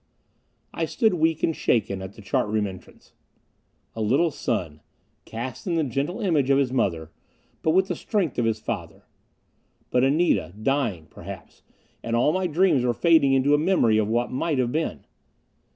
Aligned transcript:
I 0.73 0.85
stood 0.85 1.13
weak 1.13 1.43
and 1.43 1.55
shaken 1.55 2.01
at 2.01 2.13
the 2.13 2.23
chart 2.23 2.47
room 2.47 2.65
entrance. 2.65 3.13
"A 3.95 4.01
little 4.01 4.31
son, 4.31 4.81
cast 5.25 5.67
in 5.67 5.75
the 5.75 5.83
gentle 5.83 6.21
image 6.21 6.49
of 6.49 6.57
his 6.57 6.73
mother. 6.73 7.11
But 7.61 7.75
with 7.75 7.87
the 7.87 7.95
strength 7.95 8.39
of 8.39 8.45
his 8.45 8.59
father...." 8.59 9.05
But 9.91 10.03
Anita 10.03 10.55
dying, 10.59 11.05
perhaps; 11.11 11.61
and 12.01 12.15
all 12.15 12.33
my 12.33 12.47
dreams 12.47 12.83
were 12.83 12.95
fading 12.95 13.33
into 13.33 13.53
a 13.53 13.59
memory 13.59 13.99
of 13.99 14.07
what 14.07 14.31
might 14.31 14.57
have 14.57 14.71
been. 14.71 15.05